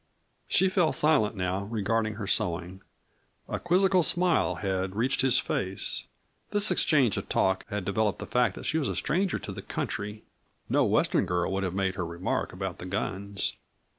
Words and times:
She 0.47 0.67
fell 0.67 0.93
silent 0.93 1.35
now, 1.35 1.65
regarding 1.65 2.15
her 2.15 2.25
sewing. 2.25 2.81
A 3.47 3.59
quizzical 3.59 4.01
smile 4.01 4.55
had 4.55 4.95
reached 4.95 5.21
his 5.21 5.37
face. 5.37 6.07
This 6.49 6.71
exchange 6.71 7.17
of 7.17 7.29
talk 7.29 7.67
had 7.69 7.85
developed 7.85 8.17
the 8.17 8.25
fact 8.25 8.55
that 8.55 8.65
she 8.65 8.79
was 8.79 8.87
a 8.89 8.95
stranger 8.95 9.37
to 9.37 9.51
the 9.51 9.61
country. 9.61 10.23
No 10.67 10.85
Western 10.85 11.27
girl 11.27 11.53
would 11.53 11.61
have 11.61 11.75
made 11.75 11.93
her 11.93 12.03
remark 12.07 12.51
about 12.51 12.79
the 12.79 12.87
guns. 12.87 13.57